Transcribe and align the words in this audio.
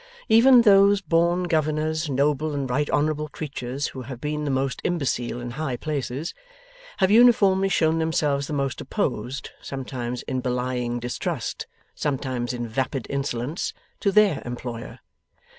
Even 0.29 0.63
those 0.63 0.99
born 0.99 1.43
governors, 1.43 2.09
noble 2.09 2.55
and 2.55 2.67
right 2.67 2.89
honourable 2.89 3.27
creatures, 3.29 3.89
who 3.89 4.01
have 4.01 4.19
been 4.19 4.45
the 4.45 4.49
most 4.49 4.81
imbecile 4.83 5.39
in 5.39 5.51
high 5.51 5.77
places, 5.77 6.33
have 6.97 7.11
uniformly 7.11 7.69
shown 7.69 7.99
themselves 7.99 8.47
the 8.47 8.51
most 8.53 8.81
opposed 8.81 9.51
(sometimes 9.61 10.23
in 10.23 10.41
belying 10.41 10.99
distrust, 10.99 11.67
sometimes 11.93 12.51
in 12.51 12.67
vapid 12.67 13.05
insolence) 13.11 13.73
to 13.99 14.11
THEIR 14.11 14.41
employer. 14.43 14.97